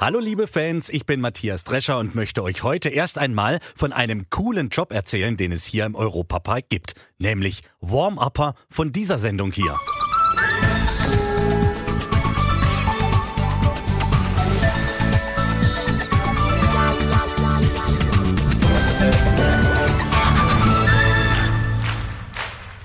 Hallo 0.00 0.20
liebe 0.20 0.46
Fans, 0.46 0.90
ich 0.90 1.06
bin 1.06 1.20
Matthias 1.20 1.64
Drescher 1.64 1.98
und 1.98 2.14
möchte 2.14 2.44
euch 2.44 2.62
heute 2.62 2.88
erst 2.88 3.18
einmal 3.18 3.58
von 3.74 3.92
einem 3.92 4.30
coolen 4.30 4.68
Job 4.68 4.92
erzählen, 4.92 5.36
den 5.36 5.50
es 5.50 5.64
hier 5.64 5.86
im 5.86 5.96
Europapark 5.96 6.68
gibt, 6.68 6.94
nämlich 7.18 7.62
Warm-Upper 7.80 8.54
von 8.70 8.92
dieser 8.92 9.18
Sendung 9.18 9.50
hier. 9.50 9.74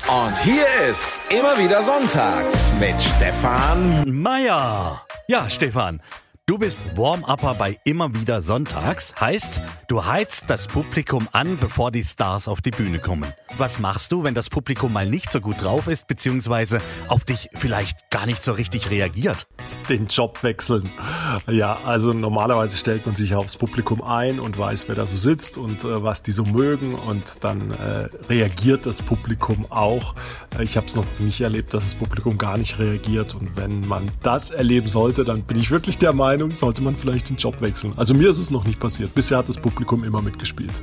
Und 0.08 0.38
hier 0.44 0.66
ist 0.90 1.12
immer 1.30 1.60
wieder 1.60 1.84
Sonntags 1.84 2.56
mit 2.80 2.96
Stefan 3.00 4.10
Meier. 4.12 5.06
Ja, 5.28 5.50
Stefan, 5.50 6.02
Du 6.46 6.58
bist 6.58 6.82
Warm-Upper 6.98 7.56
bei 7.56 7.80
immer 7.86 8.14
wieder 8.14 8.42
Sonntags, 8.42 9.14
heißt, 9.18 9.62
du 9.88 10.04
heizt 10.04 10.50
das 10.50 10.68
Publikum 10.68 11.30
an, 11.32 11.58
bevor 11.58 11.90
die 11.90 12.04
Stars 12.04 12.50
auf 12.50 12.60
die 12.60 12.72
Bühne 12.72 13.00
kommen. 13.00 13.34
Was 13.58 13.80
machst 13.80 14.12
du, 14.12 14.26
wenn 14.26 14.34
das 14.34 14.50
Publikum 14.50 14.92
mal 14.92 15.10
nicht 15.10 15.32
so 15.32 15.40
gut 15.40 15.64
drauf 15.64 15.88
ist, 15.88 16.06
beziehungsweise 16.08 16.82
auf 17.08 17.24
dich 17.24 17.50
vielleicht 17.54 18.10
gar 18.10 18.26
nicht 18.26 18.44
so 18.44 18.52
richtig 18.52 18.90
reagiert? 18.90 19.48
Den 19.88 20.08
Job 20.08 20.44
wechseln. 20.44 20.90
Ja, 21.48 21.78
also 21.86 22.12
normalerweise 22.12 22.76
stellt 22.76 23.06
man 23.06 23.16
sich 23.16 23.36
aufs 23.36 23.56
Publikum 23.56 24.02
ein 24.02 24.42
und 24.42 24.58
weiß, 24.58 24.90
wer 24.90 24.96
da 24.96 25.08
so 25.08 25.16
sitzt 25.16 25.58
und 25.58 25.86
äh, 25.86 26.04
was 26.04 26.24
die 26.24 26.34
so 26.34 26.44
mögen 26.44 26.96
und 26.96 27.44
dann 27.46 27.72
äh, 27.72 28.10
reagiert 28.28 28.86
das 28.86 29.02
Publikum 29.02 29.66
auch. 29.70 30.16
Äh, 30.58 30.64
ich 30.64 30.76
habe 30.76 30.88
es 30.88 30.96
noch 30.96 31.06
nicht 31.20 31.40
erlebt, 31.40 31.74
dass 31.74 31.84
das 31.84 31.96
Publikum 31.96 32.38
gar 32.38 32.58
nicht 32.58 32.80
reagiert 32.80 33.34
und 33.34 33.56
wenn 33.56 33.88
man 33.88 34.12
das 34.24 34.52
erleben 34.52 34.90
sollte, 34.90 35.24
dann 35.24 35.44
bin 35.44 35.58
ich 35.58 35.72
wirklich 35.72 35.98
der 35.98 36.12
Meinung, 36.12 36.33
Meinung, 36.34 36.50
sollte 36.50 36.82
man 36.82 36.96
vielleicht 36.96 37.30
den 37.30 37.36
Job 37.36 37.62
wechseln. 37.62 37.94
Also 37.96 38.16
mir 38.16 38.32
ist 38.32 38.40
es 38.40 38.50
noch 38.50 38.66
nicht 38.66 38.80
passiert. 38.80 39.14
Bisher 39.14 39.38
hat 39.38 39.50
das 39.50 39.58
Publikum 39.58 40.04
immer 40.04 40.20
mitgespielt. 40.20 40.82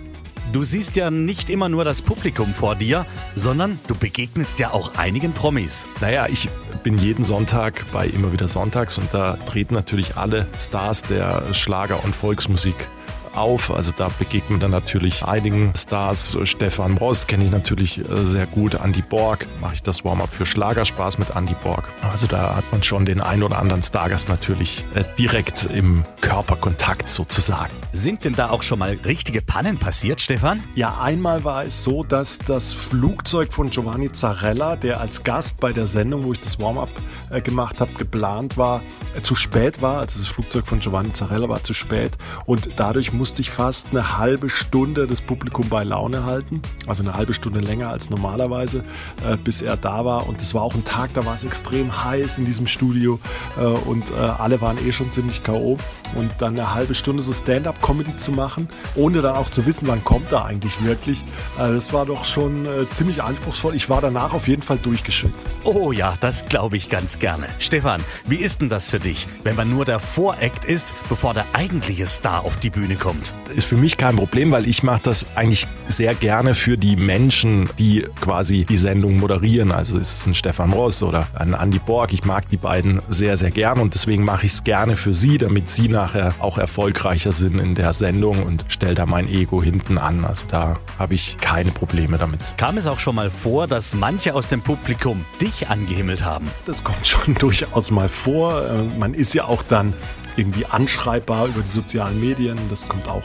Du 0.52 0.62
siehst 0.62 0.94
ja 0.94 1.10
nicht 1.10 1.50
immer 1.50 1.68
nur 1.68 1.84
das 1.84 2.02
Publikum 2.02 2.54
vor 2.54 2.76
dir, 2.76 3.04
sondern 3.34 3.80
du 3.88 3.96
begegnest 3.96 4.60
ja 4.60 4.70
auch 4.70 4.94
einigen 4.96 5.32
Promis. 5.32 5.86
Naja, 6.00 6.28
ich 6.28 6.48
bin 6.84 6.98
jeden 6.98 7.24
Sonntag 7.24 7.84
bei 7.92 8.06
immer 8.06 8.32
wieder 8.32 8.46
Sonntags 8.46 8.96
und 8.96 9.12
da 9.12 9.38
treten 9.46 9.74
natürlich 9.74 10.16
alle 10.16 10.46
Stars 10.60 11.02
der 11.02 11.52
Schlager- 11.52 12.04
und 12.04 12.14
Volksmusik 12.14 12.88
auf. 13.34 13.70
Also 13.70 13.92
da 13.96 14.08
begegnet 14.18 14.50
man 14.50 14.60
dann 14.60 14.70
natürlich 14.70 15.24
einigen 15.24 15.72
Stars. 15.76 16.36
Stefan 16.44 16.98
Ross 16.98 17.26
kenne 17.26 17.44
ich 17.44 17.50
natürlich 17.50 17.98
äh, 17.98 18.24
sehr 18.24 18.46
gut. 18.46 18.74
Andy 18.74 19.02
Borg 19.02 19.46
mache 19.60 19.74
ich 19.74 19.82
das 19.82 20.04
Warm-up 20.04 20.30
für 20.32 20.46
Schlagerspaß 20.46 21.18
mit 21.18 21.36
Andy 21.36 21.54
Borg. 21.62 21.88
Also 22.02 22.26
da 22.26 22.56
hat 22.56 22.64
man 22.72 22.82
schon 22.82 23.06
den 23.06 23.20
ein 23.20 23.42
oder 23.42 23.58
anderen 23.58 23.82
Stargast 23.82 24.28
natürlich 24.28 24.84
äh, 24.94 25.04
direkt 25.18 25.64
im 25.64 26.04
Körperkontakt 26.20 27.08
sozusagen. 27.08 27.72
Sind 27.92 28.24
denn 28.24 28.34
da 28.34 28.50
auch 28.50 28.62
schon 28.62 28.78
mal 28.78 28.98
richtige 29.04 29.42
Pannen 29.42 29.78
passiert, 29.78 30.20
Stefan? 30.20 30.62
Ja, 30.74 31.00
einmal 31.00 31.44
war 31.44 31.64
es 31.64 31.84
so, 31.84 32.04
dass 32.04 32.38
das 32.38 32.74
Flugzeug 32.74 33.52
von 33.52 33.70
Giovanni 33.70 34.12
Zarella, 34.12 34.76
der 34.76 35.00
als 35.00 35.24
Gast 35.24 35.60
bei 35.60 35.72
der 35.72 35.86
Sendung, 35.86 36.24
wo 36.24 36.32
ich 36.32 36.40
das 36.40 36.58
Warm-up 36.58 36.90
äh, 37.30 37.40
gemacht 37.40 37.80
habe, 37.80 37.92
geplant 37.94 38.56
war, 38.56 38.82
zu 39.22 39.34
spät 39.34 39.82
war. 39.82 40.00
Also 40.00 40.18
das 40.18 40.28
Flugzeug 40.28 40.66
von 40.66 40.80
Giovanni 40.80 41.12
Zarella 41.12 41.48
war 41.48 41.62
zu 41.62 41.74
spät 41.74 42.12
und 42.46 42.70
dadurch 42.76 43.12
musste 43.20 43.42
ich 43.42 43.50
fast 43.50 43.88
eine 43.90 44.16
halbe 44.16 44.48
Stunde 44.48 45.06
das 45.06 45.20
Publikum 45.20 45.68
bei 45.68 45.84
Laune 45.84 46.24
halten. 46.24 46.62
Also 46.86 47.02
eine 47.02 47.12
halbe 47.12 47.34
Stunde 47.34 47.60
länger 47.60 47.90
als 47.90 48.08
normalerweise, 48.08 48.82
äh, 49.22 49.36
bis 49.36 49.60
er 49.60 49.76
da 49.76 50.06
war. 50.06 50.26
Und 50.26 50.40
es 50.40 50.54
war 50.54 50.62
auch 50.62 50.74
ein 50.74 50.86
Tag, 50.86 51.12
da 51.12 51.26
war 51.26 51.34
es 51.34 51.44
extrem 51.44 52.02
heiß 52.02 52.38
in 52.38 52.46
diesem 52.46 52.66
Studio 52.66 53.20
äh, 53.58 53.64
und 53.64 54.10
äh, 54.10 54.14
alle 54.14 54.62
waren 54.62 54.78
eh 54.86 54.90
schon 54.90 55.12
ziemlich 55.12 55.42
K.O. 55.42 55.76
Und 56.16 56.32
dann 56.38 56.58
eine 56.58 56.72
halbe 56.72 56.94
Stunde 56.94 57.22
so 57.22 57.34
Stand-up-Comedy 57.34 58.16
zu 58.16 58.32
machen, 58.32 58.70
ohne 58.96 59.20
dann 59.20 59.36
auch 59.36 59.50
zu 59.50 59.66
wissen, 59.66 59.86
wann 59.86 60.02
kommt 60.02 60.32
er 60.32 60.46
eigentlich 60.46 60.82
wirklich, 60.82 61.20
äh, 61.58 61.72
das 61.72 61.92
war 61.92 62.06
doch 62.06 62.24
schon 62.24 62.64
äh, 62.64 62.88
ziemlich 62.88 63.22
anspruchsvoll. 63.22 63.74
Ich 63.74 63.90
war 63.90 64.00
danach 64.00 64.32
auf 64.32 64.48
jeden 64.48 64.62
Fall 64.62 64.78
durchgeschwitzt. 64.78 65.58
Oh 65.64 65.92
ja, 65.92 66.16
das 66.22 66.48
glaube 66.48 66.78
ich 66.78 66.88
ganz 66.88 67.18
gerne. 67.18 67.48
Stefan, 67.58 68.02
wie 68.26 68.36
ist 68.36 68.62
denn 68.62 68.70
das 68.70 68.88
für 68.88 68.98
dich, 68.98 69.28
wenn 69.44 69.56
man 69.56 69.68
nur 69.68 69.84
der 69.84 70.00
Voract 70.00 70.64
ist, 70.64 70.94
bevor 71.10 71.34
der 71.34 71.44
eigentliche 71.52 72.06
Star 72.06 72.46
auf 72.46 72.56
die 72.56 72.70
Bühne 72.70 72.96
kommt? 72.96 73.09
Kommt. 73.10 73.34
Ist 73.56 73.66
für 73.66 73.76
mich 73.76 73.96
kein 73.96 74.14
Problem, 74.14 74.52
weil 74.52 74.68
ich 74.68 74.84
mache 74.84 75.00
das 75.02 75.26
eigentlich 75.34 75.66
sehr 75.88 76.14
gerne 76.14 76.54
für 76.54 76.78
die 76.78 76.94
Menschen, 76.94 77.68
die 77.80 78.06
quasi 78.20 78.64
die 78.64 78.76
Sendung 78.76 79.18
moderieren. 79.18 79.72
Also 79.72 79.98
ist 79.98 80.20
es 80.20 80.26
ein 80.26 80.34
Stefan 80.34 80.72
Ross 80.72 81.02
oder 81.02 81.26
ein 81.34 81.54
Andy 81.54 81.80
Borg. 81.80 82.12
Ich 82.12 82.24
mag 82.24 82.48
die 82.48 82.56
beiden 82.56 83.02
sehr, 83.08 83.36
sehr 83.36 83.50
gerne 83.50 83.82
und 83.82 83.94
deswegen 83.94 84.24
mache 84.24 84.46
ich 84.46 84.52
es 84.52 84.62
gerne 84.62 84.94
für 84.94 85.12
sie, 85.12 85.38
damit 85.38 85.68
sie 85.68 85.88
nachher 85.88 86.34
auch 86.38 86.58
erfolgreicher 86.58 87.32
sind 87.32 87.60
in 87.60 87.74
der 87.74 87.92
Sendung 87.92 88.44
und 88.44 88.64
stelle 88.68 88.94
da 88.94 89.06
mein 89.06 89.28
Ego 89.28 89.60
hinten 89.60 89.98
an. 89.98 90.24
Also 90.24 90.44
da 90.48 90.78
habe 90.96 91.14
ich 91.14 91.36
keine 91.38 91.72
Probleme 91.72 92.16
damit. 92.16 92.40
Kam 92.58 92.76
es 92.76 92.86
auch 92.86 93.00
schon 93.00 93.16
mal 93.16 93.30
vor, 93.30 93.66
dass 93.66 93.94
manche 93.94 94.34
aus 94.34 94.48
dem 94.48 94.60
Publikum 94.60 95.24
dich 95.40 95.68
angehimmelt 95.68 96.24
haben? 96.24 96.46
Das 96.66 96.84
kommt 96.84 97.04
schon 97.04 97.34
durchaus 97.40 97.90
mal 97.90 98.08
vor. 98.08 98.64
Äh, 98.64 98.98
man 99.00 99.14
ist 99.14 99.34
ja 99.34 99.46
auch 99.46 99.64
dann 99.64 99.94
irgendwie 100.36 100.66
anschreibbar 100.66 101.46
über 101.46 101.62
die 101.62 101.68
sozialen 101.68 102.20
Medien. 102.20 102.56
Das 102.68 102.88
kommt 102.88 103.08
auch 103.08 103.24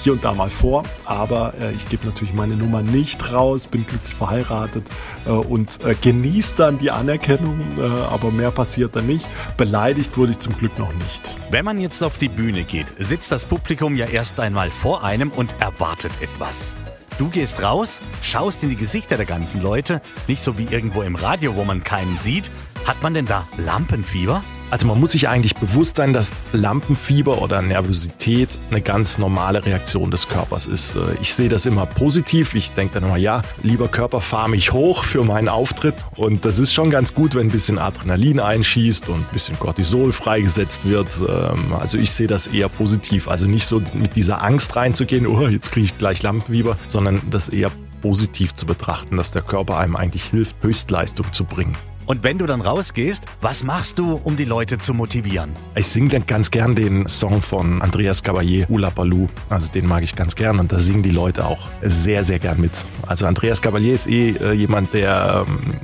hier 0.00 0.12
und 0.12 0.24
da 0.24 0.34
mal 0.34 0.50
vor. 0.50 0.84
Aber 1.04 1.54
äh, 1.60 1.72
ich 1.72 1.88
gebe 1.88 2.06
natürlich 2.06 2.34
meine 2.34 2.56
Nummer 2.56 2.82
nicht 2.82 3.32
raus, 3.32 3.66
bin 3.66 3.86
glücklich 3.86 4.14
verheiratet 4.14 4.86
äh, 5.26 5.30
und 5.30 5.82
äh, 5.84 5.94
genieße 6.00 6.54
dann 6.56 6.78
die 6.78 6.90
Anerkennung. 6.90 7.60
Äh, 7.78 7.82
aber 7.82 8.30
mehr 8.30 8.50
passiert 8.50 8.96
dann 8.96 9.06
nicht. 9.06 9.26
Beleidigt 9.56 10.16
wurde 10.16 10.32
ich 10.32 10.38
zum 10.38 10.56
Glück 10.56 10.78
noch 10.78 10.92
nicht. 10.94 11.36
Wenn 11.50 11.64
man 11.64 11.80
jetzt 11.80 12.02
auf 12.02 12.18
die 12.18 12.28
Bühne 12.28 12.64
geht, 12.64 12.86
sitzt 12.98 13.32
das 13.32 13.44
Publikum 13.44 13.96
ja 13.96 14.06
erst 14.06 14.40
einmal 14.40 14.70
vor 14.70 15.04
einem 15.04 15.30
und 15.30 15.60
erwartet 15.60 16.12
etwas. 16.20 16.76
Du 17.18 17.28
gehst 17.28 17.62
raus, 17.62 18.00
schaust 18.22 18.64
in 18.64 18.70
die 18.70 18.76
Gesichter 18.76 19.16
der 19.16 19.26
ganzen 19.26 19.62
Leute, 19.62 20.02
nicht 20.26 20.42
so 20.42 20.58
wie 20.58 20.64
irgendwo 20.64 21.02
im 21.02 21.14
Radio, 21.14 21.54
wo 21.54 21.64
man 21.64 21.84
keinen 21.84 22.18
sieht. 22.18 22.50
Hat 22.86 23.02
man 23.02 23.14
denn 23.14 23.26
da 23.26 23.46
Lampenfieber? 23.56 24.42
Also 24.70 24.86
man 24.86 24.98
muss 24.98 25.12
sich 25.12 25.28
eigentlich 25.28 25.54
bewusst 25.54 25.96
sein, 25.96 26.12
dass 26.12 26.32
Lampenfieber 26.52 27.40
oder 27.40 27.62
Nervosität 27.62 28.58
eine 28.70 28.80
ganz 28.80 29.18
normale 29.18 29.64
Reaktion 29.64 30.10
des 30.10 30.28
Körpers 30.28 30.66
ist. 30.66 30.96
Äh, 30.96 31.14
ich 31.20 31.34
sehe 31.34 31.48
das 31.48 31.66
immer 31.66 31.86
positiv. 31.86 32.54
Ich 32.54 32.72
denke 32.72 32.94
dann 32.94 33.04
immer, 33.04 33.16
ja, 33.16 33.42
lieber 33.62 33.88
Körper, 33.88 34.20
fahr 34.20 34.48
mich 34.48 34.72
hoch 34.72 35.04
für 35.04 35.22
meinen 35.24 35.48
Auftritt. 35.48 35.94
Und 36.16 36.44
das 36.44 36.58
ist 36.58 36.72
schon 36.72 36.90
ganz 36.90 37.14
gut, 37.14 37.34
wenn 37.34 37.48
ein 37.48 37.52
bisschen 37.52 37.78
Adrenalin 37.78 38.40
einschießt 38.40 39.08
und 39.08 39.20
ein 39.20 39.32
bisschen 39.32 39.58
Cortisol 39.58 40.12
freigesetzt 40.12 40.88
wird. 40.88 41.08
Ähm, 41.28 41.74
also 41.78 41.98
ich 41.98 42.10
sehe 42.10 42.26
das 42.26 42.46
eher 42.46 42.68
positiv. 42.68 43.28
Also 43.28 43.46
nicht 43.46 43.66
so 43.66 43.80
mit 43.94 44.16
dieser 44.16 44.42
Angst 44.42 44.74
reinzugehen, 44.74 45.26
oh, 45.26 45.46
jetzt 45.46 45.72
kriege 45.72 45.84
ich 45.84 45.98
gleich 45.98 46.22
Lampenfieber, 46.22 46.76
sondern 46.86 47.20
das 47.30 47.48
eher 47.48 47.70
positiv 48.02 48.54
zu 48.54 48.66
betrachten, 48.66 49.16
dass 49.16 49.30
der 49.30 49.42
Körper 49.42 49.78
einem 49.78 49.96
eigentlich 49.96 50.24
hilft, 50.24 50.56
Höchstleistung 50.62 51.32
zu 51.32 51.44
bringen. 51.44 51.74
Und 52.06 52.22
wenn 52.22 52.38
du 52.38 52.46
dann 52.46 52.60
rausgehst, 52.60 53.24
was 53.40 53.62
machst 53.62 53.98
du, 53.98 54.20
um 54.24 54.36
die 54.36 54.44
Leute 54.44 54.78
zu 54.78 54.94
motivieren? 54.94 55.56
Ich 55.74 55.86
singe 55.86 56.10
dann 56.10 56.26
ganz 56.26 56.50
gern 56.50 56.74
den 56.74 57.08
Song 57.08 57.42
von 57.42 57.82
Andreas 57.82 58.22
Caballé, 58.24 58.66
Ula 58.68 58.90
Baloo. 58.90 59.28
Also 59.48 59.70
den 59.70 59.86
mag 59.86 60.02
ich 60.02 60.14
ganz 60.14 60.34
gern 60.34 60.58
und 60.58 60.72
da 60.72 60.80
singen 60.80 61.02
die 61.02 61.10
Leute 61.10 61.46
auch 61.46 61.68
sehr, 61.82 62.24
sehr 62.24 62.38
gern 62.38 62.60
mit. 62.60 62.72
Also 63.06 63.26
Andreas 63.26 63.62
Caballé 63.62 63.92
ist 63.92 64.06
eh 64.06 64.30
äh, 64.30 64.52
jemand, 64.52 64.92
der 64.92 65.44
ähm, 65.46 65.74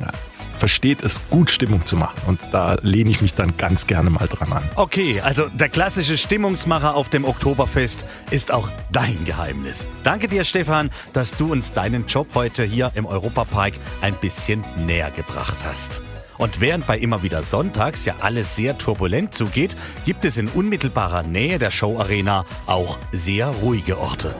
versteht 0.61 1.03
es 1.03 1.21
gut, 1.31 1.51
Stimmung 1.51 1.85
zu 1.87 1.97
machen. 1.97 2.21
Und 2.27 2.41
da 2.53 2.77
lehne 2.83 3.11
ich 3.11 3.21
mich 3.23 3.35
dann 3.35 3.57
ganz 3.57 3.87
gerne 3.87 4.11
mal 4.11 4.29
dran 4.29 4.53
an. 4.53 4.63
Okay, 4.77 5.21
also 5.21 5.49
der 5.49 5.71
klassische 5.71 6.19
Stimmungsmacher 6.19 6.95
auf 6.95 7.09
dem 7.09 7.25
Oktoberfest 7.25 8.05
ist 8.31 8.53
auch 8.53 8.69
dein 8.93 9.25
Geheimnis. 9.25 9.89
Danke 10.05 10.29
dir, 10.29 10.45
Stefan, 10.45 10.91
dass 11.15 11.37
du 11.37 11.51
uns 11.51 11.73
deinen 11.73 12.07
Job 12.07 12.29
heute 12.35 12.63
hier 12.63 12.93
im 12.95 13.07
Europapark 13.07 13.75
ein 14.03 14.15
bisschen 14.15 14.63
näher 14.77 15.11
gebracht 15.11 15.57
hast. 15.65 16.03
Und 16.41 16.59
während 16.59 16.87
bei 16.87 16.97
immer 16.97 17.23
wieder 17.23 17.43
Sonntags 17.43 18.07
ja 18.07 18.15
alles 18.21 18.57
sehr 18.57 18.79
turbulent 18.79 19.35
zugeht, 19.35 19.77
gibt 20.07 20.25
es 20.25 20.39
in 20.39 20.49
unmittelbarer 20.49 21.23
Nähe 21.23 21.59
der 21.59 21.71
Showarena 21.71 22.47
auch 22.65 22.97
sehr 23.13 23.49
ruhige 23.49 23.99
Orte. 23.99 24.35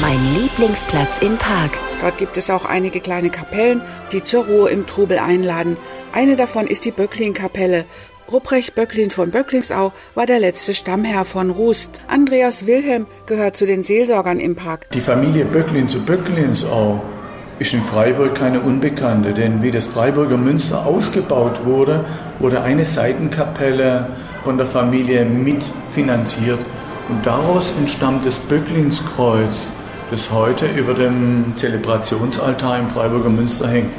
Mein 0.00 0.20
Lieblingsplatz 0.36 1.18
im 1.18 1.36
Park. 1.38 1.72
Dort 2.00 2.16
gibt 2.16 2.36
es 2.36 2.48
auch 2.48 2.64
einige 2.64 3.00
kleine 3.00 3.28
Kapellen, 3.28 3.80
die 4.12 4.22
zur 4.22 4.44
Ruhe 4.44 4.70
im 4.70 4.86
Trubel 4.86 5.18
einladen. 5.18 5.76
Eine 6.12 6.36
davon 6.36 6.68
ist 6.68 6.84
die 6.84 6.92
Böcklin-Kapelle. 6.92 7.86
Ruprecht 8.30 8.76
Böcklin 8.76 9.10
von 9.10 9.32
Böcklingsau 9.32 9.92
war 10.14 10.26
der 10.26 10.38
letzte 10.38 10.74
Stammherr 10.74 11.24
von 11.24 11.50
Rust. 11.50 12.02
Andreas 12.06 12.68
Wilhelm 12.68 13.06
gehört 13.26 13.56
zu 13.56 13.66
den 13.66 13.82
Seelsorgern 13.82 14.38
im 14.38 14.54
Park. 14.54 14.88
Die 14.90 15.00
Familie 15.00 15.44
Böcklin 15.44 15.88
zu 15.88 16.04
Böcklingsau 16.04 17.02
ist 17.62 17.74
in 17.74 17.82
Freiburg 17.84 18.34
keine 18.34 18.58
Unbekannte, 18.58 19.32
denn 19.32 19.62
wie 19.62 19.70
das 19.70 19.86
Freiburger 19.86 20.36
Münster 20.36 20.84
ausgebaut 20.84 21.64
wurde, 21.64 22.04
wurde 22.40 22.60
eine 22.60 22.84
Seitenkapelle 22.84 24.08
von 24.42 24.56
der 24.56 24.66
Familie 24.66 25.24
mitfinanziert. 25.24 26.58
Und 27.08 27.24
daraus 27.24 27.72
entstammt 27.78 28.26
das 28.26 28.40
Böcklinskreuz, 28.40 29.68
das 30.10 30.32
heute 30.32 30.66
über 30.76 30.92
dem 30.94 31.52
Zelebrationsaltar 31.54 32.80
im 32.80 32.88
Freiburger 32.88 33.30
Münster 33.30 33.68
hängt. 33.68 33.90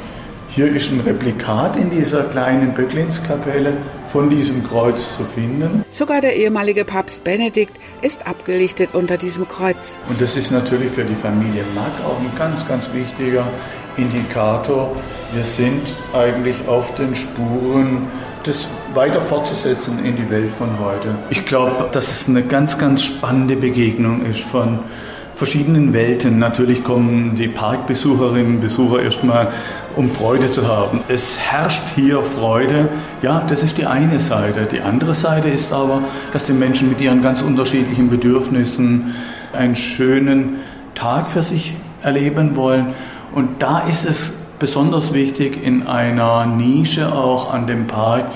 Hier 0.54 0.68
ist 0.68 0.92
ein 0.92 1.00
Replikat 1.00 1.76
in 1.76 1.90
dieser 1.90 2.22
kleinen 2.22 2.74
Böcklinskapelle 2.74 3.72
von 4.06 4.30
diesem 4.30 4.62
Kreuz 4.62 5.16
zu 5.16 5.24
finden. 5.24 5.84
Sogar 5.90 6.20
der 6.20 6.36
ehemalige 6.36 6.84
Papst 6.84 7.24
Benedikt 7.24 7.76
ist 8.02 8.24
abgelichtet 8.24 8.90
unter 8.94 9.16
diesem 9.16 9.48
Kreuz. 9.48 9.98
Und 10.08 10.20
das 10.20 10.36
ist 10.36 10.52
natürlich 10.52 10.92
für 10.92 11.02
die 11.02 11.16
Familie 11.16 11.64
Mack 11.74 11.90
auch 12.06 12.20
ein 12.20 12.30
ganz, 12.38 12.64
ganz 12.68 12.88
wichtiger 12.92 13.44
Indikator. 13.96 14.94
Wir 15.32 15.42
sind 15.42 15.92
eigentlich 16.12 16.68
auf 16.68 16.94
den 16.94 17.16
Spuren, 17.16 18.06
das 18.44 18.68
weiter 18.94 19.22
fortzusetzen 19.22 20.04
in 20.04 20.14
die 20.14 20.30
Welt 20.30 20.52
von 20.52 20.78
heute. 20.78 21.16
Ich 21.30 21.44
glaube, 21.44 21.88
dass 21.90 22.12
es 22.12 22.28
eine 22.28 22.44
ganz, 22.44 22.78
ganz 22.78 23.02
spannende 23.02 23.56
Begegnung 23.56 24.24
ist 24.24 24.42
von 24.42 24.78
verschiedenen 25.34 25.92
Welten. 25.92 26.38
Natürlich 26.38 26.84
kommen 26.84 27.34
die 27.34 27.48
Parkbesucherinnen 27.48 28.56
und 28.56 28.60
Besucher 28.60 29.02
erstmal, 29.02 29.48
um 29.96 30.08
Freude 30.08 30.50
zu 30.50 30.66
haben. 30.66 31.00
Es 31.08 31.38
herrscht 31.38 31.82
hier 31.94 32.22
Freude. 32.22 32.88
Ja, 33.22 33.44
das 33.48 33.62
ist 33.62 33.78
die 33.78 33.86
eine 33.86 34.18
Seite. 34.18 34.66
Die 34.70 34.80
andere 34.80 35.14
Seite 35.14 35.48
ist 35.48 35.72
aber, 35.72 36.02
dass 36.32 36.46
die 36.46 36.52
Menschen 36.52 36.88
mit 36.88 37.00
ihren 37.00 37.22
ganz 37.22 37.42
unterschiedlichen 37.42 38.10
Bedürfnissen 38.10 39.14
einen 39.52 39.76
schönen 39.76 40.56
Tag 40.94 41.28
für 41.28 41.42
sich 41.42 41.74
erleben 42.02 42.56
wollen. 42.56 42.94
Und 43.32 43.62
da 43.62 43.80
ist 43.80 44.04
es 44.04 44.34
besonders 44.58 45.12
wichtig, 45.12 45.62
in 45.62 45.86
einer 45.86 46.46
Nische 46.46 47.12
auch 47.12 47.52
an 47.52 47.66
dem 47.66 47.86
Park 47.86 48.26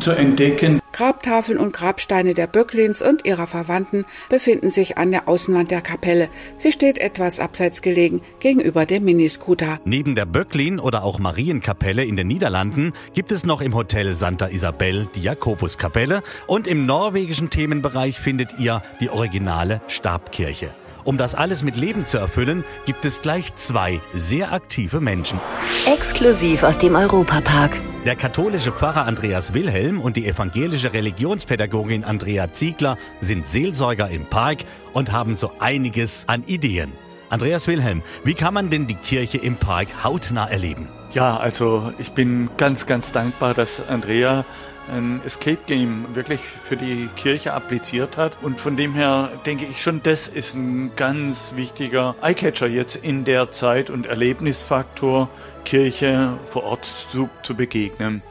zu 0.00 0.12
entdecken, 0.12 0.80
Grabtafeln 0.94 1.58
und 1.58 1.72
Grabsteine 1.72 2.34
der 2.34 2.46
Böcklins 2.46 3.02
und 3.02 3.24
ihrer 3.24 3.48
Verwandten 3.48 4.04
befinden 4.28 4.70
sich 4.70 4.96
an 4.96 5.10
der 5.10 5.26
Außenwand 5.26 5.72
der 5.72 5.80
Kapelle. 5.80 6.28
Sie 6.56 6.70
steht 6.70 6.98
etwas 6.98 7.40
abseits 7.40 7.82
gelegen 7.82 8.20
gegenüber 8.38 8.86
dem 8.86 9.04
Miniscooter. 9.04 9.80
Neben 9.84 10.14
der 10.14 10.24
Böcklin 10.24 10.78
oder 10.78 11.02
auch 11.02 11.18
Marienkapelle 11.18 12.04
in 12.04 12.14
den 12.14 12.28
Niederlanden 12.28 12.92
gibt 13.12 13.32
es 13.32 13.44
noch 13.44 13.60
im 13.60 13.74
Hotel 13.74 14.14
Santa 14.14 14.46
Isabel 14.46 15.08
die 15.16 15.22
Jakobuskapelle 15.22 16.22
und 16.46 16.68
im 16.68 16.86
norwegischen 16.86 17.50
Themenbereich 17.50 18.20
findet 18.20 18.60
ihr 18.60 18.80
die 19.00 19.10
originale 19.10 19.80
Stabkirche. 19.88 20.70
Um 21.04 21.18
das 21.18 21.34
alles 21.34 21.62
mit 21.62 21.76
Leben 21.76 22.06
zu 22.06 22.16
erfüllen, 22.16 22.64
gibt 22.86 23.04
es 23.04 23.20
gleich 23.20 23.54
zwei 23.56 24.00
sehr 24.14 24.52
aktive 24.52 25.00
Menschen. 25.00 25.38
Exklusiv 25.86 26.62
aus 26.62 26.78
dem 26.78 26.94
Europapark. 26.96 27.80
Der 28.06 28.16
katholische 28.16 28.72
Pfarrer 28.72 29.04
Andreas 29.04 29.52
Wilhelm 29.52 30.00
und 30.00 30.16
die 30.16 30.26
evangelische 30.26 30.92
Religionspädagogin 30.92 32.04
Andrea 32.04 32.52
Ziegler 32.52 32.96
sind 33.20 33.46
Seelsorger 33.46 34.08
im 34.08 34.24
Park 34.26 34.64
und 34.94 35.12
haben 35.12 35.36
so 35.36 35.50
einiges 35.58 36.24
an 36.26 36.42
Ideen. 36.44 36.92
Andreas 37.30 37.66
Wilhelm, 37.66 38.02
wie 38.22 38.34
kann 38.34 38.54
man 38.54 38.70
denn 38.70 38.86
die 38.86 38.94
Kirche 38.94 39.38
im 39.38 39.56
Park 39.56 39.88
hautnah 40.04 40.48
erleben? 40.48 40.88
Ja, 41.12 41.36
also 41.36 41.92
ich 41.98 42.12
bin 42.12 42.50
ganz, 42.56 42.86
ganz 42.86 43.12
dankbar, 43.12 43.54
dass 43.54 43.86
Andrea 43.88 44.44
ein 44.92 45.20
Escape 45.24 45.58
Game 45.66 46.04
wirklich 46.14 46.40
für 46.40 46.76
die 46.76 47.08
Kirche 47.16 47.54
appliziert 47.54 48.16
hat. 48.16 48.32
Und 48.42 48.60
von 48.60 48.76
dem 48.76 48.94
her 48.94 49.30
denke 49.46 49.64
ich 49.64 49.80
schon, 49.80 50.02
das 50.02 50.28
ist 50.28 50.54
ein 50.54 50.92
ganz 50.96 51.54
wichtiger 51.56 52.14
Eyecatcher 52.20 52.66
jetzt 52.66 52.96
in 52.96 53.24
der 53.24 53.50
Zeit 53.50 53.90
und 53.90 54.06
Erlebnisfaktor, 54.06 55.28
Kirche 55.64 56.34
vor 56.48 56.64
Ort 56.64 56.90
zu, 57.10 57.30
zu 57.42 57.54
begegnen. 57.54 58.22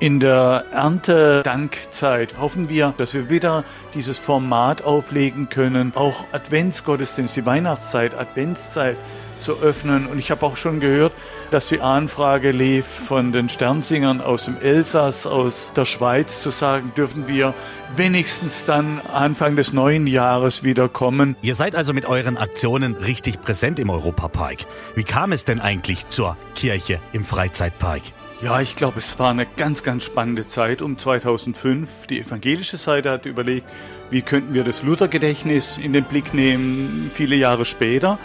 In 0.00 0.20
der 0.20 0.64
Erntedankzeit 0.70 2.38
hoffen 2.38 2.68
wir, 2.68 2.94
dass 2.98 3.14
wir 3.14 3.30
wieder 3.30 3.64
dieses 3.94 4.20
Format 4.20 4.84
auflegen 4.84 5.48
können, 5.48 5.90
auch 5.96 6.24
Adventsgottesdienst, 6.30 7.34
die 7.34 7.44
Weihnachtszeit, 7.44 8.14
Adventszeit 8.16 8.96
zu 9.40 9.58
öffnen. 9.58 10.06
Und 10.06 10.20
ich 10.20 10.30
habe 10.30 10.46
auch 10.46 10.56
schon 10.56 10.78
gehört, 10.78 11.12
dass 11.50 11.66
die 11.66 11.80
Anfrage 11.80 12.52
lief 12.52 12.86
von 12.86 13.32
den 13.32 13.48
Sternsingern 13.48 14.20
aus 14.20 14.44
dem 14.44 14.56
Elsass, 14.60 15.26
aus 15.26 15.72
der 15.74 15.84
Schweiz, 15.84 16.42
zu 16.42 16.50
sagen, 16.50 16.92
dürfen 16.96 17.26
wir 17.26 17.52
wenigstens 17.96 18.66
dann 18.66 19.00
Anfang 19.12 19.56
des 19.56 19.72
neuen 19.72 20.06
Jahres 20.06 20.62
wieder 20.62 20.88
kommen. 20.88 21.34
Ihr 21.42 21.56
seid 21.56 21.74
also 21.74 21.92
mit 21.92 22.06
euren 22.06 22.36
Aktionen 22.36 22.94
richtig 22.94 23.40
präsent 23.40 23.80
im 23.80 23.90
Europapark. 23.90 24.58
Wie 24.94 25.04
kam 25.04 25.32
es 25.32 25.44
denn 25.44 25.60
eigentlich 25.60 26.08
zur 26.08 26.36
Kirche 26.54 27.00
im 27.12 27.24
Freizeitpark? 27.24 28.02
Ja, 28.40 28.60
ich 28.60 28.76
glaube, 28.76 29.00
es 29.00 29.18
war 29.18 29.30
eine 29.30 29.46
ganz, 29.56 29.82
ganz 29.82 30.04
spannende 30.04 30.46
Zeit 30.46 30.80
um 30.80 30.96
2005. 30.96 32.06
Die 32.08 32.20
evangelische 32.20 32.76
Seite 32.76 33.10
hat 33.10 33.26
überlegt, 33.26 33.66
wie 34.10 34.22
könnten 34.22 34.54
wir 34.54 34.62
das 34.62 34.84
Luthergedächtnis 34.84 35.76
in 35.76 35.92
den 35.92 36.04
Blick 36.04 36.34
nehmen, 36.34 37.10
viele 37.12 37.34
Jahre 37.34 37.64
später. 37.64 38.16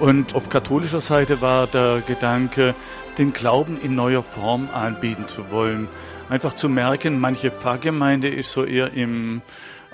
Und 0.00 0.34
auf 0.34 0.48
katholischer 0.48 1.00
Seite 1.00 1.40
war 1.40 1.68
der 1.68 2.02
Gedanke, 2.04 2.74
den 3.16 3.32
Glauben 3.32 3.80
in 3.80 3.94
neuer 3.94 4.24
Form 4.24 4.68
anbieten 4.74 5.28
zu 5.28 5.52
wollen. 5.52 5.86
Einfach 6.28 6.54
zu 6.54 6.68
merken, 6.68 7.20
manche 7.20 7.52
Pfarrgemeinde 7.52 8.28
ist 8.28 8.50
so 8.50 8.64
eher 8.64 8.92
im 8.92 9.40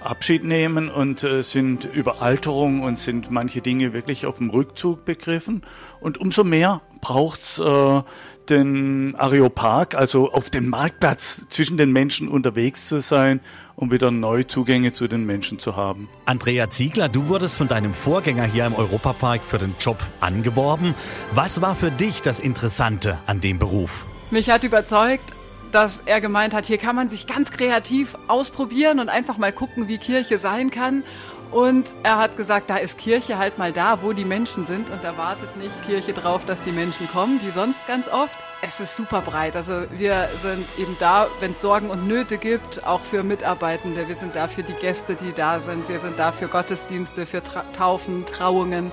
Abschied 0.00 0.44
nehmen 0.44 0.88
und 0.88 1.22
äh, 1.24 1.42
sind 1.42 1.84
Überalterung 1.84 2.82
und 2.82 2.98
sind 2.98 3.30
manche 3.30 3.60
Dinge 3.60 3.92
wirklich 3.92 4.26
auf 4.26 4.38
dem 4.38 4.50
Rückzug 4.50 5.04
begriffen. 5.04 5.62
Und 6.00 6.18
umso 6.18 6.44
mehr 6.44 6.82
braucht's 7.00 7.58
äh, 7.58 8.02
den 8.48 9.14
Areopark, 9.16 9.94
also 9.94 10.32
auf 10.32 10.50
dem 10.50 10.68
Marktplatz 10.68 11.42
zwischen 11.48 11.76
den 11.76 11.92
Menschen 11.92 12.28
unterwegs 12.28 12.88
zu 12.88 13.00
sein, 13.00 13.40
um 13.74 13.90
wieder 13.90 14.10
neue 14.10 14.46
Zugänge 14.46 14.92
zu 14.92 15.08
den 15.08 15.26
Menschen 15.26 15.58
zu 15.58 15.76
haben. 15.76 16.08
Andrea 16.24 16.70
Ziegler, 16.70 17.08
du 17.08 17.28
wurdest 17.28 17.56
von 17.56 17.68
deinem 17.68 17.94
Vorgänger 17.94 18.44
hier 18.44 18.66
im 18.66 18.74
Europapark 18.74 19.42
für 19.42 19.58
den 19.58 19.74
Job 19.80 19.98
angeworben. 20.20 20.94
Was 21.34 21.60
war 21.60 21.74
für 21.74 21.90
dich 21.90 22.22
das 22.22 22.40
Interessante 22.40 23.18
an 23.26 23.40
dem 23.40 23.58
Beruf? 23.58 24.06
Mich 24.30 24.50
hat 24.50 24.64
überzeugt, 24.64 25.35
dass 25.72 26.00
er 26.06 26.20
gemeint 26.20 26.54
hat, 26.54 26.66
hier 26.66 26.78
kann 26.78 26.96
man 26.96 27.08
sich 27.08 27.26
ganz 27.26 27.50
kreativ 27.50 28.16
ausprobieren 28.28 29.00
und 29.00 29.08
einfach 29.08 29.38
mal 29.38 29.52
gucken, 29.52 29.88
wie 29.88 29.98
Kirche 29.98 30.38
sein 30.38 30.70
kann. 30.70 31.02
Und 31.50 31.86
er 32.02 32.18
hat 32.18 32.36
gesagt, 32.36 32.70
da 32.70 32.76
ist 32.76 32.98
Kirche 32.98 33.38
halt 33.38 33.56
mal 33.56 33.72
da, 33.72 34.00
wo 34.02 34.12
die 34.12 34.24
Menschen 34.24 34.66
sind 34.66 34.90
und 34.90 35.02
da 35.04 35.16
wartet 35.16 35.56
nicht 35.56 35.86
Kirche 35.86 36.12
drauf, 36.12 36.44
dass 36.44 36.58
die 36.64 36.72
Menschen 36.72 37.08
kommen, 37.08 37.40
wie 37.42 37.50
sonst 37.50 37.78
ganz 37.86 38.08
oft. 38.08 38.34
Es 38.62 38.80
ist 38.80 38.96
super 38.96 39.20
breit. 39.20 39.54
Also 39.54 39.82
wir 39.92 40.28
sind 40.42 40.66
eben 40.78 40.96
da, 40.98 41.28
wenn 41.40 41.52
es 41.52 41.60
Sorgen 41.60 41.90
und 41.90 42.08
Nöte 42.08 42.38
gibt, 42.38 42.84
auch 42.84 43.02
für 43.02 43.22
Mitarbeitende. 43.22 44.08
Wir 44.08 44.16
sind 44.16 44.34
da 44.34 44.48
für 44.48 44.62
die 44.62 44.72
Gäste, 44.72 45.14
die 45.14 45.32
da 45.32 45.60
sind. 45.60 45.88
Wir 45.88 46.00
sind 46.00 46.18
da 46.18 46.32
für 46.32 46.48
Gottesdienste, 46.48 47.26
für 47.26 47.44
Tra 47.44 47.64
Taufen, 47.76 48.26
Trauungen. 48.26 48.90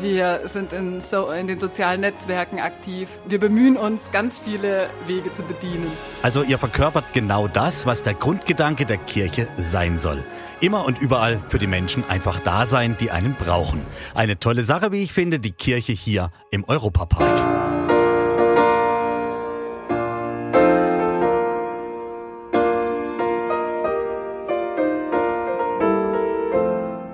Wir 0.00 0.40
sind 0.46 0.72
in, 0.72 1.00
so, 1.00 1.30
in 1.30 1.46
den 1.46 1.58
sozialen 1.58 2.00
Netzwerken 2.00 2.60
aktiv. 2.60 3.08
Wir 3.26 3.38
bemühen 3.38 3.76
uns, 3.76 4.00
ganz 4.12 4.38
viele 4.38 4.88
Wege 5.06 5.34
zu 5.34 5.42
bedienen. 5.42 5.90
Also 6.22 6.42
ihr 6.42 6.58
verkörpert 6.58 7.12
genau 7.12 7.48
das, 7.48 7.86
was 7.86 8.02
der 8.02 8.14
Grundgedanke 8.14 8.86
der 8.86 8.98
Kirche 8.98 9.48
sein 9.56 9.98
soll. 9.98 10.22
Immer 10.60 10.84
und 10.84 11.00
überall 11.00 11.40
für 11.48 11.58
die 11.58 11.66
Menschen 11.66 12.04
einfach 12.08 12.40
da 12.40 12.66
sein, 12.66 12.96
die 13.00 13.10
einen 13.10 13.34
brauchen. 13.34 13.80
Eine 14.14 14.38
tolle 14.38 14.62
Sache, 14.62 14.92
wie 14.92 15.02
ich 15.02 15.12
finde, 15.12 15.38
die 15.38 15.52
Kirche 15.52 15.92
hier 15.92 16.30
im 16.50 16.64
Europapark. 16.64 17.67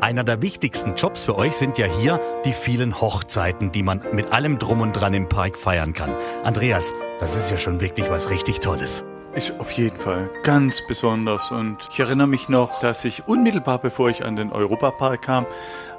Einer 0.04 0.22
der 0.22 0.42
wichtigsten 0.42 0.96
Jobs 0.96 1.24
für 1.24 1.34
euch 1.34 1.56
sind 1.56 1.78
ja 1.78 1.86
hier 1.86 2.20
die 2.44 2.52
vielen 2.52 3.00
Hochzeiten, 3.00 3.72
die 3.72 3.82
man 3.82 4.02
mit 4.12 4.34
allem 4.34 4.58
drum 4.58 4.82
und 4.82 4.92
dran 4.92 5.14
im 5.14 5.30
Park 5.30 5.56
feiern 5.56 5.94
kann. 5.94 6.14
Andreas, 6.42 6.92
das 7.20 7.34
ist 7.34 7.50
ja 7.50 7.56
schon 7.56 7.80
wirklich 7.80 8.10
was 8.10 8.28
richtig 8.28 8.60
Tolles. 8.60 9.02
Ist 9.32 9.58
auf 9.58 9.70
jeden 9.70 9.96
Fall 9.96 10.28
ganz 10.42 10.82
besonders. 10.86 11.50
Und 11.50 11.78
ich 11.90 12.00
erinnere 12.00 12.26
mich 12.26 12.50
noch, 12.50 12.80
dass 12.80 13.02
ich 13.06 13.26
unmittelbar 13.26 13.78
bevor 13.78 14.10
ich 14.10 14.26
an 14.26 14.36
den 14.36 14.52
Europapark 14.52 15.22
kam, 15.22 15.46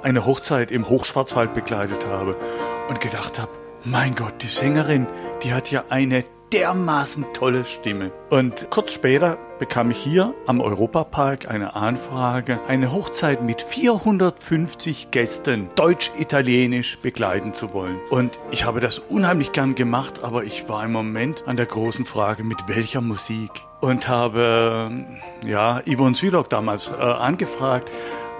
eine 0.04 0.24
Hochzeit 0.24 0.70
im 0.70 0.88
Hochschwarzwald 0.88 1.52
begleitet 1.52 2.06
habe 2.06 2.36
und 2.88 3.00
gedacht 3.00 3.40
habe, 3.40 3.50
mein 3.86 4.16
Gott, 4.16 4.42
die 4.42 4.48
Sängerin, 4.48 5.06
die 5.42 5.52
hat 5.52 5.70
ja 5.70 5.84
eine 5.88 6.24
dermaßen 6.52 7.26
tolle 7.34 7.64
Stimme. 7.64 8.12
Und 8.30 8.68
kurz 8.70 8.92
später 8.92 9.38
bekam 9.58 9.90
ich 9.90 9.98
hier 9.98 10.34
am 10.46 10.60
Europapark 10.60 11.48
eine 11.48 11.74
Anfrage, 11.74 12.60
eine 12.66 12.92
Hochzeit 12.92 13.42
mit 13.42 13.62
450 13.62 15.10
Gästen 15.10 15.70
deutsch-italienisch 15.76 16.98
begleiten 16.98 17.54
zu 17.54 17.72
wollen. 17.72 17.98
Und 18.10 18.40
ich 18.50 18.64
habe 18.64 18.80
das 18.80 18.98
unheimlich 18.98 19.52
gern 19.52 19.74
gemacht, 19.74 20.22
aber 20.22 20.44
ich 20.44 20.68
war 20.68 20.84
im 20.84 20.92
Moment 20.92 21.44
an 21.46 21.56
der 21.56 21.66
großen 21.66 22.06
Frage, 22.06 22.44
mit 22.44 22.68
welcher 22.68 23.00
Musik? 23.00 23.50
Und 23.80 24.08
habe, 24.08 24.90
ja, 25.44 25.82
Yvonne 25.82 26.14
Südock 26.14 26.48
damals 26.48 26.88
äh, 26.88 26.94
angefragt 26.94 27.90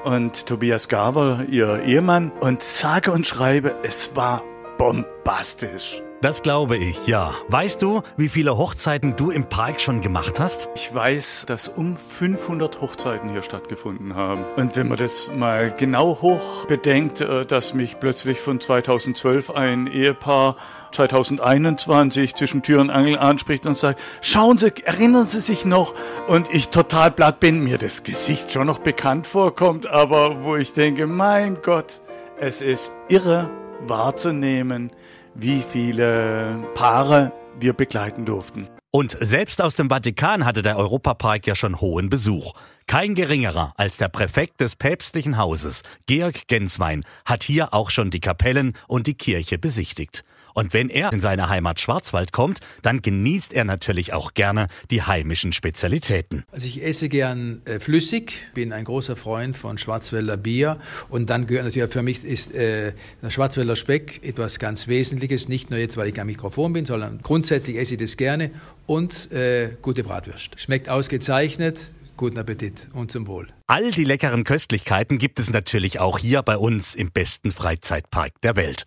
und 0.04 0.46
Tobias 0.46 0.88
Gaver, 0.88 1.44
ihr 1.50 1.82
Ehemann, 1.82 2.32
und 2.40 2.62
sage 2.62 3.12
und 3.12 3.26
schreibe, 3.26 3.74
es 3.82 4.14
war 4.14 4.42
bombastisch. 4.78 6.02
Das 6.22 6.42
glaube 6.42 6.78
ich, 6.78 7.06
ja. 7.06 7.34
Weißt 7.48 7.82
du, 7.82 8.02
wie 8.16 8.30
viele 8.30 8.56
Hochzeiten 8.56 9.16
du 9.16 9.30
im 9.30 9.50
Park 9.50 9.82
schon 9.82 10.00
gemacht 10.00 10.40
hast? 10.40 10.70
Ich 10.74 10.94
weiß, 10.94 11.44
dass 11.46 11.68
um 11.68 11.98
500 11.98 12.80
Hochzeiten 12.80 13.28
hier 13.30 13.42
stattgefunden 13.42 14.14
haben. 14.14 14.42
Und 14.56 14.76
wenn 14.76 14.88
man 14.88 14.96
das 14.96 15.30
mal 15.30 15.70
genau 15.70 16.22
hoch 16.22 16.64
bedenkt, 16.66 17.20
äh, 17.20 17.44
dass 17.44 17.74
mich 17.74 18.00
plötzlich 18.00 18.40
von 18.40 18.60
2012 18.60 19.50
ein 19.50 19.86
Ehepaar 19.86 20.56
2021 20.92 22.34
zwischen 22.34 22.62
Tür 22.62 22.80
und 22.80 22.88
Angel 22.88 23.18
anspricht 23.18 23.66
und 23.66 23.78
sagt, 23.78 24.00
schauen 24.22 24.56
Sie, 24.56 24.72
erinnern 24.84 25.26
Sie 25.26 25.40
sich 25.40 25.66
noch? 25.66 25.94
Und 26.28 26.48
ich 26.52 26.70
total 26.70 27.10
platt 27.10 27.40
bin, 27.40 27.62
mir 27.62 27.76
das 27.76 28.04
Gesicht 28.04 28.50
schon 28.50 28.66
noch 28.66 28.78
bekannt 28.78 29.26
vorkommt, 29.26 29.86
aber 29.86 30.44
wo 30.44 30.56
ich 30.56 30.72
denke, 30.72 31.06
mein 31.06 31.58
Gott, 31.60 32.00
es 32.40 32.62
ist 32.62 32.90
irre 33.08 33.50
wahrzunehmen, 33.86 34.90
wie 35.34 35.62
viele 35.62 36.66
Paare 36.74 37.32
wir 37.58 37.72
begleiten 37.72 38.24
durften. 38.24 38.68
Und 38.90 39.16
selbst 39.20 39.60
aus 39.60 39.74
dem 39.74 39.90
Vatikan 39.90 40.46
hatte 40.46 40.62
der 40.62 40.78
Europapark 40.78 41.46
ja 41.46 41.54
schon 41.54 41.80
hohen 41.80 42.08
Besuch. 42.08 42.54
Kein 42.86 43.14
geringerer 43.14 43.74
als 43.76 43.98
der 43.98 44.08
Präfekt 44.08 44.60
des 44.60 44.76
päpstlichen 44.76 45.36
Hauses, 45.36 45.82
Georg 46.06 46.46
Genswein, 46.48 47.04
hat 47.24 47.42
hier 47.42 47.74
auch 47.74 47.90
schon 47.90 48.10
die 48.10 48.20
Kapellen 48.20 48.74
und 48.88 49.06
die 49.06 49.14
Kirche 49.14 49.58
besichtigt. 49.58 50.24
Und 50.56 50.72
wenn 50.72 50.88
er 50.88 51.12
in 51.12 51.20
seine 51.20 51.50
Heimat 51.50 51.80
Schwarzwald 51.80 52.32
kommt, 52.32 52.60
dann 52.80 53.02
genießt 53.02 53.52
er 53.52 53.64
natürlich 53.64 54.14
auch 54.14 54.32
gerne 54.32 54.68
die 54.90 55.02
heimischen 55.02 55.52
Spezialitäten. 55.52 56.44
Also 56.50 56.66
ich 56.66 56.82
esse 56.82 57.10
gern 57.10 57.60
äh, 57.66 57.78
flüssig, 57.78 58.32
bin 58.54 58.72
ein 58.72 58.84
großer 58.84 59.16
Freund 59.16 59.54
von 59.54 59.76
Schwarzwälder 59.76 60.38
Bier 60.38 60.80
und 61.10 61.28
dann 61.28 61.46
gehört 61.46 61.66
natürlich 61.66 61.92
für 61.92 62.02
mich 62.02 62.24
ist 62.24 62.54
äh, 62.54 62.94
der 63.22 63.28
Schwarzwälder 63.28 63.76
Speck 63.76 64.24
etwas 64.24 64.58
ganz 64.58 64.88
Wesentliches, 64.88 65.46
nicht 65.50 65.68
nur 65.68 65.78
jetzt, 65.78 65.98
weil 65.98 66.08
ich 66.08 66.18
am 66.18 66.26
Mikrofon 66.26 66.72
bin, 66.72 66.86
sondern 66.86 67.20
grundsätzlich 67.22 67.76
esse 67.76 67.94
ich 67.94 68.00
das 68.00 68.16
gerne 68.16 68.50
und 68.86 69.30
äh, 69.32 69.72
gute 69.82 70.04
Bratwürst. 70.04 70.58
Schmeckt 70.58 70.88
ausgezeichnet, 70.88 71.90
Guten 72.16 72.38
Appetit 72.38 72.88
und 72.94 73.12
zum 73.12 73.26
Wohl. 73.26 73.48
All 73.66 73.90
die 73.90 74.04
leckeren 74.04 74.44
Köstlichkeiten 74.44 75.18
gibt 75.18 75.38
es 75.38 75.50
natürlich 75.50 76.00
auch 76.00 76.18
hier 76.18 76.40
bei 76.42 76.56
uns 76.56 76.94
im 76.94 77.10
besten 77.10 77.50
Freizeitpark 77.50 78.40
der 78.40 78.56
Welt. 78.56 78.86